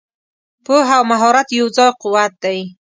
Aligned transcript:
پوهه 0.65 0.95
او 0.99 1.05
مهارت 1.11 1.47
یو 1.59 1.67
ځای 1.75 1.89
قوت 2.01 2.31
دی. 2.43 2.59